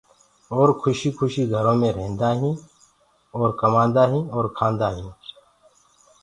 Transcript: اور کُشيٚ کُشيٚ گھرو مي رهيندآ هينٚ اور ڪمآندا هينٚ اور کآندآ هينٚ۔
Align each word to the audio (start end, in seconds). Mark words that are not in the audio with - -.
اور 0.55 0.69
کُشيٚ 0.81 1.15
کُشيٚ 1.17 1.49
گھرو 1.53 1.73
مي 1.79 1.89
رهيندآ 1.97 2.29
هينٚ 2.39 2.61
اور 3.35 3.49
ڪمآندا 3.59 4.03
هينٚ 4.11 4.29
اور 4.35 4.45
کآندآ 4.57 4.87
هينٚ۔ 4.95 5.13